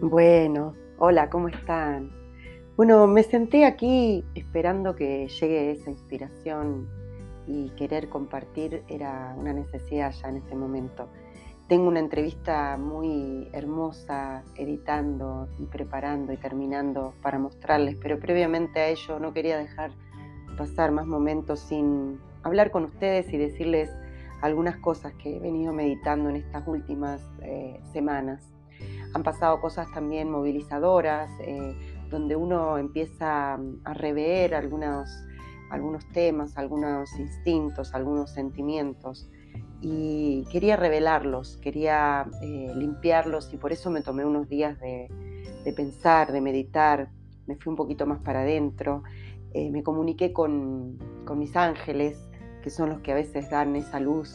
[0.00, 2.12] Bueno, hola, ¿cómo están?
[2.76, 6.88] Bueno, me senté aquí esperando que llegue esa inspiración
[7.48, 11.08] y querer compartir era una necesidad ya en ese momento.
[11.66, 18.88] Tengo una entrevista muy hermosa editando y preparando y terminando para mostrarles, pero previamente a
[18.90, 19.90] ello no quería dejar
[20.56, 23.90] pasar más momentos sin hablar con ustedes y decirles
[24.42, 28.48] algunas cosas que he venido meditando en estas últimas eh, semanas
[29.14, 31.74] han pasado cosas también movilizadoras, eh,
[32.10, 35.10] donde uno empieza a rever algunos,
[36.12, 39.30] temas, algunos instintos, algunos sentimientos.
[39.80, 45.08] Y quería revelarlos, quería eh, limpiarlos y por eso me tomé unos días de,
[45.76, 47.10] pensar, de meditar,
[47.46, 49.02] me fui un poquito más para adentro,
[49.52, 50.98] eh, me comuniqué con,
[51.36, 52.18] mis ángeles,
[52.62, 54.34] que son los que a veces dan esa luz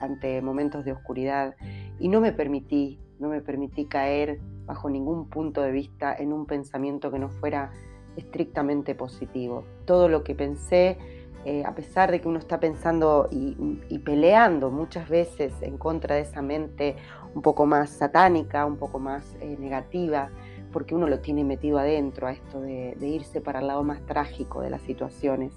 [0.00, 1.54] ante momentos de oscuridad,
[1.98, 6.44] y no me permití no me permití caer bajo ningún punto de vista en un
[6.44, 7.72] pensamiento que no fuera
[8.16, 9.64] estrictamente positivo.
[9.86, 10.98] Todo lo que pensé,
[11.46, 16.20] eh, a pesar de que uno está pensando y, peleando muchas veces en contra de
[16.20, 16.96] esa mente
[17.34, 20.28] un poco más satánica, un poco más eh, negativa,
[20.70, 24.04] porque uno lo tiene metido adentro a esto de, de irse para el lado más
[24.04, 25.54] trágico de las situaciones.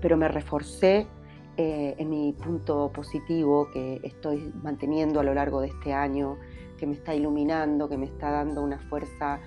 [0.00, 1.06] Pero me reforcé
[1.56, 6.38] eh, en mi punto positivo que estoy manteniendo a lo largo de este año,
[6.76, 9.40] que me está iluminando, que me está dando una fuerza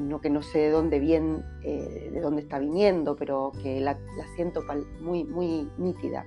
[0.00, 3.98] no, que no sé de dónde bien, eh, de dónde está viniendo, pero que la,
[4.36, 4.62] siento
[5.00, 6.24] muy, muy nítida.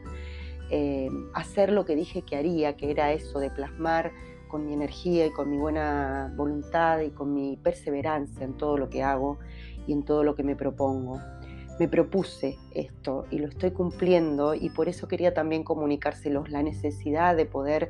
[0.70, 4.12] Eh, hacer lo que dije que haría, que era eso de plasmar
[4.48, 8.90] con mi energía y con mi buena voluntad y con mi perseverancia en todo lo
[8.90, 9.38] que hago
[9.88, 11.20] y en todo lo que me propongo
[11.80, 17.36] me propuse esto y lo estoy cumpliendo y por eso quería también comunicárselos la necesidad
[17.36, 17.90] de poder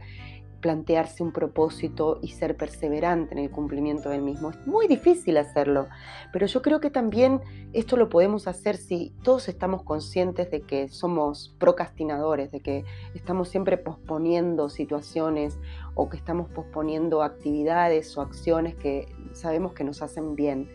[0.66, 4.50] plantearse un propósito y ser perseverante en el cumplimiento del mismo.
[4.50, 5.88] Es muy difícil hacerlo,
[6.34, 7.40] pero yo creo que también
[7.72, 13.50] esto lo podemos hacer si todos estamos conscientes de que somos procrastinadores, de que estamos
[13.50, 15.60] siempre posponiendo situaciones
[15.94, 20.68] o que estamos posponiendo actividades o acciones que sabemos que nos hacen bien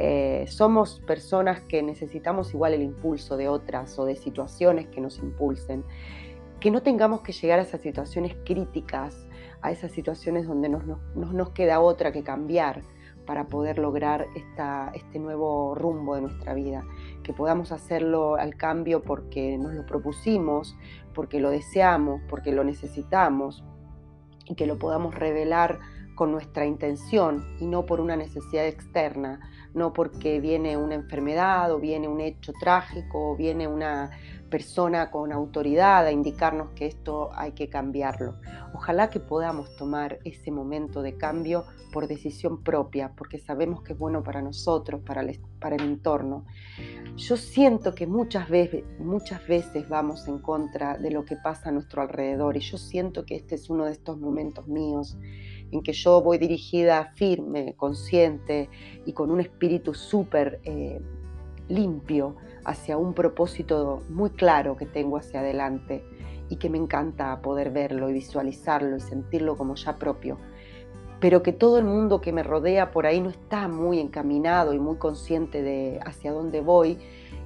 [0.00, 5.18] eh, somos personas que necesitamos igual el impulso de otras o de situaciones que nos
[5.18, 5.84] impulsen.
[6.60, 9.26] Que no tengamos que llegar a esas situaciones críticas,
[9.60, 12.82] a esas situaciones donde no nos, queda otra que cambiar
[13.26, 14.28] para poder lograr
[14.94, 16.84] este nuevo rumbo de nuestra vida.
[17.24, 20.76] Que podamos hacerlo al cambio porque nos lo propusimos,
[21.12, 23.64] porque lo deseamos, porque lo necesitamos
[24.46, 25.80] y que lo podamos revelar
[26.18, 29.38] con nuestra intención y no por una necesidad externa,
[29.72, 34.10] no porque viene una enfermedad o viene un hecho trágico o viene una
[34.50, 38.34] persona con autoridad a indicarnos que esto hay que cambiarlo.
[38.74, 43.98] Ojalá que podamos tomar ese momento de cambio por decisión propia, porque sabemos que es
[43.98, 46.46] bueno para nosotros, para el, para el entorno.
[47.14, 51.72] Yo siento que muchas veces, muchas veces vamos en contra de lo que pasa a
[51.72, 55.16] nuestro alrededor y yo siento que este es uno de estos momentos míos
[55.70, 58.68] en que yo voy dirigida firme, consciente
[59.04, 61.00] y con un espíritu súper eh,
[61.68, 66.04] limpio hacia un propósito muy claro que tengo hacia adelante
[66.48, 70.38] y que me encanta poder verlo y visualizarlo y sentirlo como ya propio.
[71.20, 74.78] Pero que todo el mundo que me rodea por ahí no está muy encaminado y
[74.78, 76.98] muy consciente de hacia dónde voy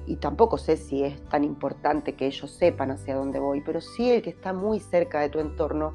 [0.05, 4.11] y tampoco sé si es tan importante que ellos sepan hacia dónde voy, pero sí
[4.11, 5.93] el que está muy cerca de tu entorno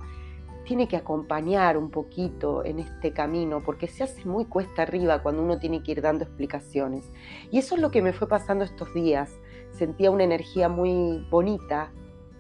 [0.68, 5.42] tiene que acompañar un poquito en este camino, porque se hace muy cuesta arriba cuando
[5.42, 7.10] uno tiene que ir dando explicaciones.
[7.50, 9.30] Y eso es lo que me fue pasando estos días.
[9.70, 11.90] Sentía una energía muy bonita,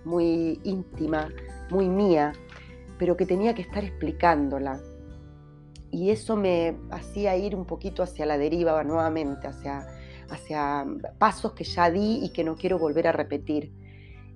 [0.04, 1.30] muy íntima,
[1.70, 2.34] muy mía,
[2.98, 4.78] pero que tenía que estar explicándola.
[5.90, 10.84] Y eso me hacía ir un poquito hacia la deriva nuevamente, hacia,
[11.16, 13.72] pasos que ya di y que no quiero volver a repetir.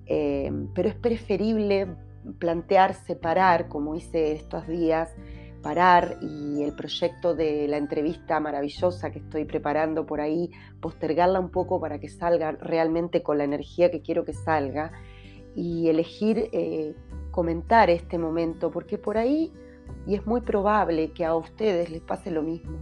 [0.07, 1.95] Eh, pero es preferible
[2.39, 5.13] plantearse parar, como hice estos días,
[5.61, 10.51] parar y el proyecto de la entrevista maravillosa que estoy preparando por ahí,
[10.81, 14.91] postergarla un poco para que salga realmente con la energía que quiero que salga
[15.55, 16.95] y elegir eh,
[17.31, 19.53] comentar este momento, porque por ahí,
[20.05, 22.77] y es muy probable que a ustedes les pase lo mismo,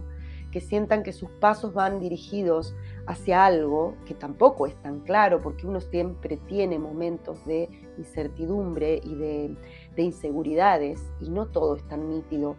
[0.52, 2.76] que sientan que sus pasos van dirigidos
[3.06, 7.68] hacia algo que tampoco es tan claro, porque uno siempre tiene momentos de
[7.98, 9.56] incertidumbre y de,
[9.96, 12.56] inseguridades, y no todo es tan nítido.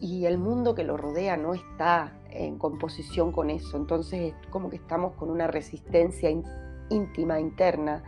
[0.00, 4.68] Y el mundo que lo rodea no está en composición con eso, entonces es como
[4.68, 6.28] que estamos con una resistencia
[6.90, 8.02] íntima, interna,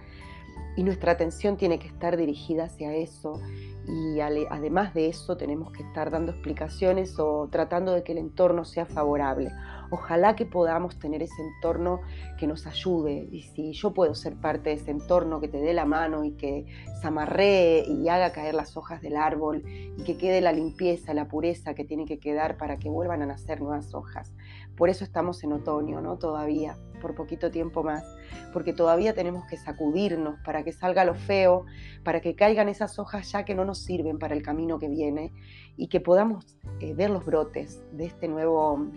[0.77, 3.41] y nuestra atención tiene que estar dirigida hacia eso
[3.89, 8.65] y además de eso tenemos que estar dando explicaciones o tratando de que el entorno
[8.65, 9.51] sea favorable.
[9.91, 12.01] Ojalá que podamos tener ese entorno
[12.39, 15.75] que nos ayude y si yo puedo ser parte de ese entorno que te dé
[15.75, 16.67] la mano y que
[17.01, 21.29] se amarree y haga caer las hojas del árbol y que quede la limpieza, la
[21.29, 24.35] pureza que tiene que quedar para que vuelvan a nacer nuevas hojas.
[24.77, 26.19] Por eso estamos en otoño, ¿no?
[26.19, 28.05] Todavía, por poquito tiempo más,
[28.53, 31.65] porque todavía tenemos que sacudirnos para que salga lo feo,
[32.03, 35.33] para que caigan esas hojas ya que no nos sirven para el camino que viene
[35.77, 38.89] y que podamos eh, ver los brotes de este nuevo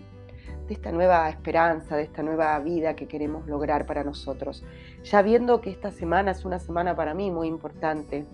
[0.66, 4.64] de esta nueva esperanza, de esta nueva vida que queremos lograr para nosotros.
[5.04, 8.26] Ya viendo que esta semana es una semana para mí muy importante,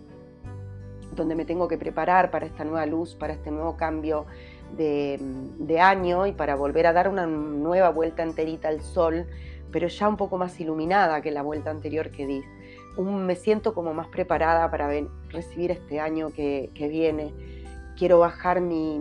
[1.15, 4.27] donde me tengo que preparar para esta nueva luz, para este nuevo cambio
[4.75, 9.27] de, año y para volver a dar una nueva vuelta enterita al sol,
[9.73, 12.43] pero ya un poco más iluminada que la vuelta anterior que di.
[12.99, 14.89] me siento como más preparada para
[15.31, 17.33] recibir este año que viene.
[17.97, 19.01] Quiero bajar mi,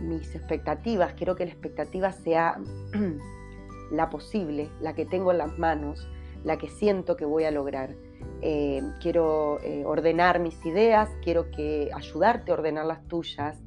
[0.00, 2.58] mis expectativas, quiero que la expectativa sea
[3.90, 6.08] la posible, la que tengo en las manos,
[6.44, 7.94] la que siento que voy a lograr.
[8.42, 13.60] Eh, quiero eh, ordenar mis ideas, quiero que ayudarte a ordenar las tuyas.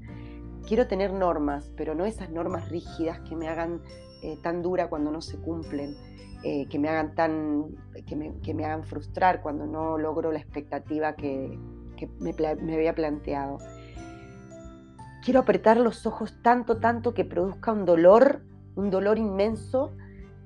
[0.71, 3.81] Quiero tener normas, pero no esas normas rígidas que me hagan
[4.23, 5.97] eh, tan dura cuando no se cumplen,
[6.41, 7.75] que me hagan tan,
[8.07, 11.59] que me, hagan frustrar cuando no logro la expectativa que,
[12.19, 13.57] me, me había planteado.
[15.25, 18.41] Quiero apretar los ojos tanto, tanto que produzca un dolor,
[18.75, 19.91] un dolor inmenso,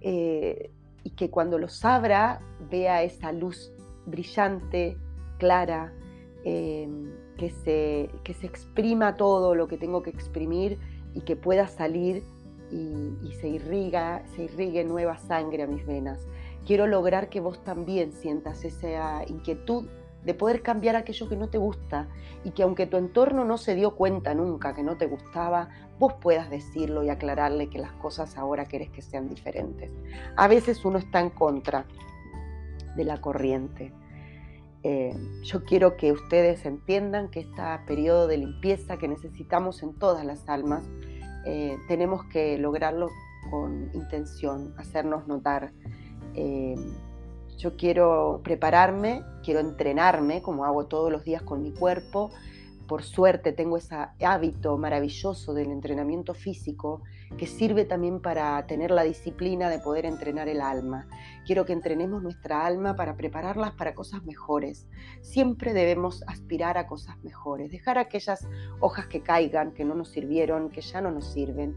[0.01, 0.71] eh,
[1.03, 2.41] y que cuando los abra
[2.71, 3.71] vea esa luz
[4.07, 4.97] brillante,
[5.37, 5.93] clara,
[6.45, 6.89] eh,
[7.37, 10.79] que, se, que se exprima todo lo que tengo que exprimir
[11.13, 12.23] y que pueda salir
[12.71, 16.27] y, se, irriga, se irrigue nueva sangre a mis venas.
[16.65, 19.87] Quiero lograr que vos también sientas esa inquietud
[20.23, 22.07] de poder cambiar aquello que no te gusta
[22.43, 26.13] y que aunque tu entorno no se dio cuenta nunca que no te gustaba, vos
[26.13, 29.91] puedas decirlo y aclararle que las cosas ahora querés que sean diferentes.
[30.35, 31.85] A veces uno está en contra
[32.95, 33.93] de la corriente.
[34.87, 40.23] Eh, yo quiero que ustedes entiendan que este periodo de limpieza que necesitamos en todas
[40.23, 40.87] las almas,
[41.43, 43.09] eh, tenemos que lograrlo
[43.49, 45.71] con intención, hacernos notar.
[46.35, 46.75] Eh,
[47.57, 52.29] yo quiero prepararme, quiero entrenarme, como hago todos los días con mi cuerpo.
[52.87, 57.01] Por suerte tengo ese hábito maravilloso del entrenamiento físico
[57.39, 61.07] que sirve también para tener la disciplina de poder entrenar el alma.
[61.45, 64.87] Quiero que entrenemos nuestra alma para prepararlas para cosas mejores.
[65.21, 68.47] Siempre debemos aspirar a cosas mejores, dejar aquellas
[68.79, 71.75] hojas que caigan, que no nos sirvieron, que ya no nos sirven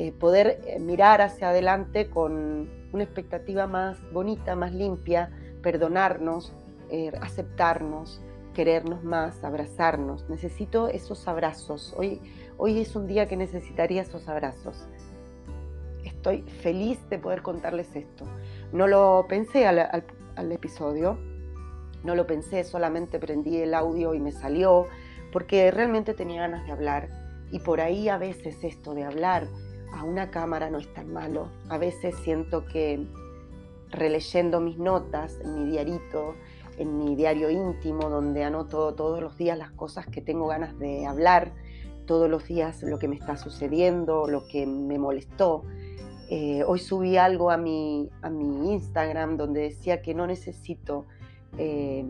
[0.00, 6.52] eh, poder eh, mirar hacia adelante con una expectativa más bonita, más limpia, perdonarnos,
[6.88, 8.22] eh, aceptarnos,
[8.54, 10.28] querernos más, abrazarnos.
[10.28, 11.96] Necesito esos abrazos.
[11.96, 12.20] Hoy,
[12.58, 14.86] hoy es un día que necesitaría esos abrazos.
[16.04, 18.24] Estoy feliz de poder contarles esto.
[18.72, 21.18] No lo pensé al, episodio,
[22.04, 24.86] no lo pensé, solamente prendí el audio y me salió,
[25.32, 27.08] porque realmente tenía ganas de hablar.
[27.50, 29.48] Y por ahí a veces esto de hablar
[29.92, 31.48] a una cámara no es tan malo.
[31.70, 33.06] A veces siento que
[33.90, 36.34] releyendo mis notas mi diarito,
[36.76, 41.06] en mi diario íntimo, donde anoto todos los días las cosas que tengo ganas de
[41.06, 41.52] hablar,
[42.06, 45.64] todos los días lo que me está sucediendo, lo que me molestó.
[46.30, 51.06] Eh, hoy subí algo a mi, a mi Instagram donde decía que no necesito
[51.56, 52.04] eh,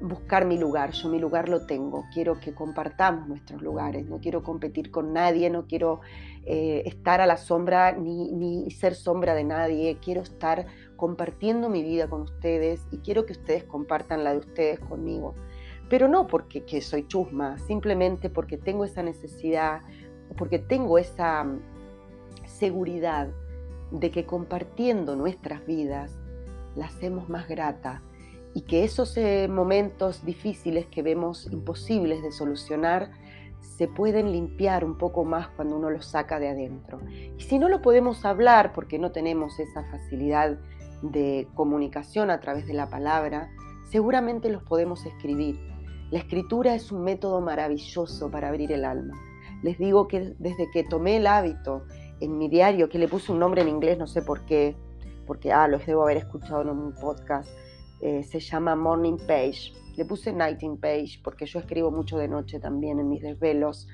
[0.00, 4.42] buscar mi lugar, yo mi lugar lo tengo, quiero que compartamos nuestros lugares, no quiero
[4.42, 6.00] competir con nadie, no quiero
[6.44, 10.66] eh, estar a la sombra ni, ni, ser sombra de nadie, quiero estar
[10.96, 15.34] compartiendo mi vida con ustedes y quiero que ustedes compartan la de ustedes conmigo.
[15.88, 19.82] Pero no porque que soy chusma, simplemente porque tengo esa necesidad,
[20.36, 21.44] porque tengo esa
[22.50, 23.28] seguridad
[23.90, 26.12] de que compartiendo nuestras vidas
[26.76, 28.02] la hacemos más grata,
[28.54, 33.10] y que esos eh, momentos difíciles que vemos imposibles de solucionar
[33.60, 37.00] se pueden limpiar un poco más cuando uno los saca de adentro.
[37.38, 40.58] Y si no lo podemos hablar porque no tenemos esa facilidad
[41.02, 43.50] de comunicación a través de la palabra,
[43.90, 45.58] seguramente los podemos escribir.
[46.10, 49.16] La escritura es un método maravilloso para abrir el alma.
[49.62, 51.84] Les digo que desde que tomé el hábito
[52.20, 54.76] en mi diario, que le puse un nombre en inglés, no sé por qué,
[55.26, 57.48] porque ah, los debo haber escuchado en un podcast,
[58.00, 59.72] eh, se llama Morning Page.
[59.96, 63.88] Le puse Nighting Page porque yo escribo mucho de noche también en mis desvelos,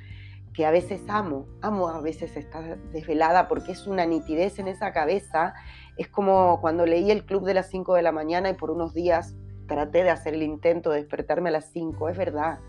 [0.54, 4.92] que a veces amo, amo a veces estar desvelada porque es una nitidez en esa
[4.92, 5.54] cabeza.
[5.99, 8.95] Es como cuando leí el club de las 5 de la mañana y por unos
[8.95, 9.35] días
[9.66, 12.61] traté de hacer el intento de despertarme a las 5, es verdad.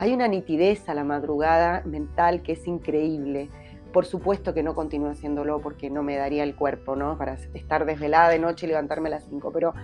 [0.00, 3.50] Hay una nitidez a la madrugada mental que es increíble.
[3.92, 7.18] Por supuesto que no continúo haciéndolo porque no me daría el cuerpo, ¿no?
[7.18, 9.74] Para estar desvelada de noche y levantarme a las 5, pero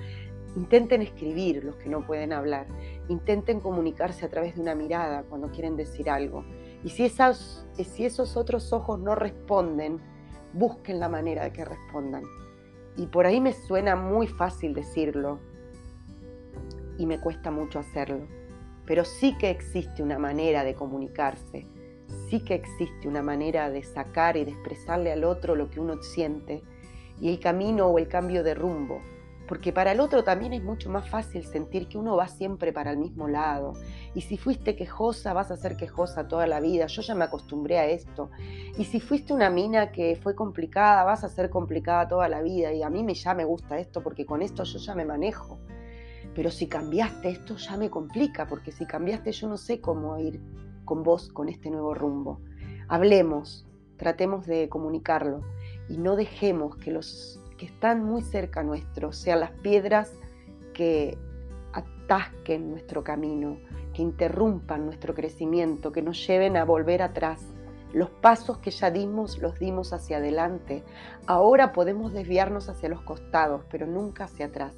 [0.54, 2.66] intenten escribir los que no pueden hablar,
[3.08, 6.44] intenten comunicarse a través de una mirada cuando quieren decir algo.
[6.84, 10.00] Y si, si esos otros ojos no responden,
[10.52, 12.22] busquen la manera de que respondan.
[12.96, 15.40] Y por ahí me suena muy fácil decirlo
[16.96, 18.26] y me cuesta mucho hacerlo
[18.86, 21.66] pero sí que existe una manera de comunicarse,
[22.28, 26.02] sí que existe una manera de sacar y de expresarle al otro lo que uno
[26.02, 26.62] siente
[27.20, 29.00] y el camino o el cambio de rumbo,
[29.46, 32.90] porque para el otro también es mucho más fácil sentir que uno va siempre para
[32.90, 33.74] el mismo lado.
[34.14, 36.86] Y si fuiste quejosa, vas a ser quejosa toda la vida.
[36.86, 38.30] Yo ya me acostumbré a esto.
[38.76, 42.72] Y si fuiste una mina que fue complicada, vas a ser complicada toda la vida.
[42.72, 45.58] Y a mí me, ya me gusta esto porque con esto yo ya me manejo.
[46.34, 50.40] Pero si cambiaste esto ya me complica, porque si cambiaste yo no sé cómo ir
[50.86, 52.40] con vos con este nuevo rumbo.
[52.88, 53.66] Hablemos,
[53.98, 55.42] tratemos de comunicarlo
[55.90, 60.12] y no dejemos que los que están muy cerca nuestro sean las piedras
[60.72, 61.18] que
[61.72, 63.58] atasquen nuestro camino,
[63.92, 67.42] que interrumpan nuestro crecimiento, que nos lleven a volver atrás.
[67.92, 70.84] Los pasos que ya dimos los dimos hacia adelante.
[71.26, 74.74] Ahora podemos desviarnos hacia los costados, pero nunca hacia atrás.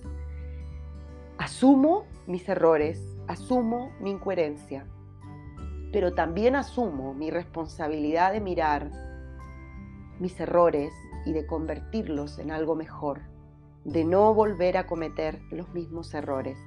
[1.37, 4.87] Asumo mis errores, asumo mi incoherencia,
[5.93, 8.91] pero también asumo mi responsabilidad de mirar
[10.19, 10.93] mis errores
[11.25, 13.21] y de convertirlos en algo mejor,
[13.85, 16.59] de no volver a cometer los mismos errores.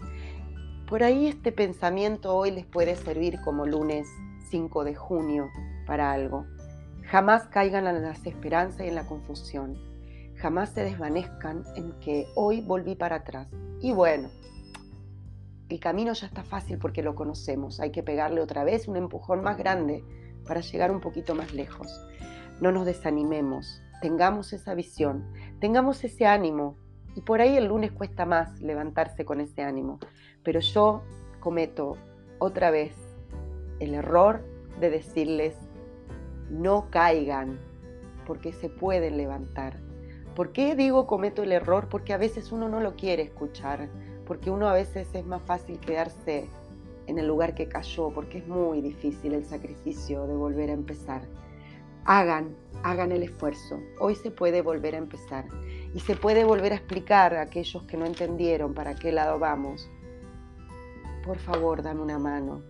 [0.88, 4.08] Por ahí este pensamiento hoy les puede servir como lunes
[4.50, 5.50] 5 de junio
[5.86, 6.46] para algo.
[7.04, 9.78] Jamás caigan en la desesperanza y en la confusión.
[10.36, 13.48] Jamás se desvanezcan en que hoy volví para atrás.
[13.80, 14.30] Y bueno,
[15.72, 17.80] el camino ya está fácil porque lo conocemos.
[17.80, 20.04] Hay que pegarle otra vez un empujón más grande
[20.46, 22.06] para llegar un poquito más lejos.
[22.60, 26.76] No nos desanimemos, tengamos esa visión, tengamos ese ánimo.
[27.16, 30.00] Y por ahí el lunes cuesta más levantarse con ese ánimo.
[30.44, 31.04] Pero yo
[31.40, 31.96] cometo
[32.38, 32.94] otra vez
[33.80, 34.46] el error
[34.78, 35.56] de decirles,
[36.50, 37.62] no caigan,
[38.28, 39.80] porque se pueden levantar.
[40.36, 41.88] ¿Por qué digo cometo el error?
[41.88, 43.90] Porque a veces uno no lo quiere escuchar
[44.32, 46.48] porque uno a veces es más fácil quedarse
[47.08, 51.24] en el lugar que cayó, porque es muy difícil el sacrificio de volver a empezar.
[52.06, 53.78] Hagan, hagan el esfuerzo.
[54.00, 55.44] Hoy se puede volver a empezar
[55.94, 59.90] y se puede volver a explicar a aquellos que no entendieron para qué lado vamos.
[61.26, 62.62] Por favor, dame una mano,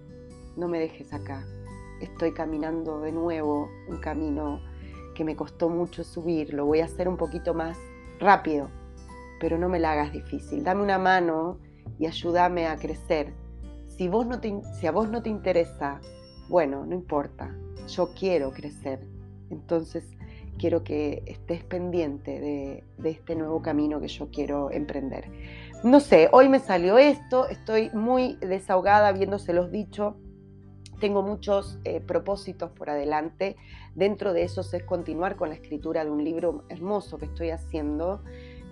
[0.58, 1.46] no me dejes acá.
[2.00, 4.64] Estoy caminando de nuevo un camino
[5.14, 7.78] que me costó mucho subir, lo voy a hacer un poquito más
[8.20, 8.81] rápido
[9.42, 10.64] pero no me la hagas difícil.
[10.64, 11.58] Dame una mano
[11.98, 13.34] y ayúdame a crecer.
[13.88, 16.00] Si, a vos no te interesa,
[16.48, 17.54] bueno, no importa,
[17.88, 19.00] yo quiero crecer.
[19.50, 20.06] Entonces
[20.60, 25.26] quiero que estés pendiente de, este nuevo camino que yo quiero emprender.
[25.84, 30.18] No sé, hoy me salió esto, estoy muy desahogada habiéndoselos dicho.
[31.00, 33.56] Tengo muchos eh, propósitos por adelante.
[33.96, 38.24] Dentro de esos es continuar con la escritura de un libro hermoso que estoy haciendo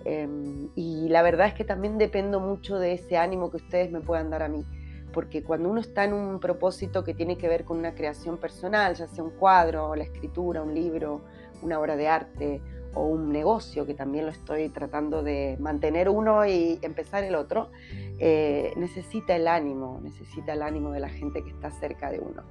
[0.04, 4.00] Em, y la verdad es que también dependo mucho de ese ánimo que ustedes me
[4.00, 4.64] puedan dar a mí,
[5.12, 8.94] porque cuando uno está en un propósito que tiene que ver con una creación personal,
[8.94, 11.22] ya sea un cuadro, la escritura, un libro,
[11.62, 12.62] una obra de arte
[12.94, 17.70] o un negocio, que también lo estoy tratando de mantener uno y empezar el otro,
[18.18, 22.42] eh, necesita el ánimo, necesita el ánimo de la gente que está cerca de uno.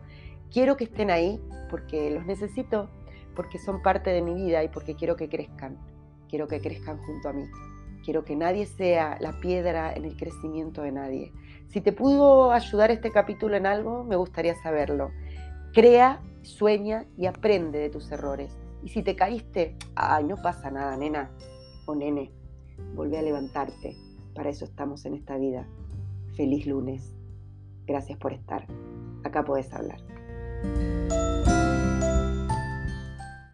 [0.51, 2.89] Quiero que estén ahí porque los necesito,
[3.35, 5.77] porque son parte de mi vida y porque quiero que crezcan
[6.29, 7.45] quiero que crezcan junto a mí.
[8.03, 11.33] Quiero que nadie sea la piedra en el crecimiento de nadie.
[11.67, 15.11] Si te pudo ayudar este capítulo en algo, me gustaría saberlo.
[15.73, 18.57] Crea, sueña y aprende de tus errores.
[18.83, 21.29] Y si te caíste, ay, no pasa nada, nena
[21.85, 22.31] o nene.
[22.95, 23.95] Volvé a levantarte.
[24.33, 25.67] Para eso estamos en esta vida.
[26.35, 27.13] Feliz lunes.
[27.85, 28.65] Gracias por estar.
[29.23, 29.99] Acá puedes hablar.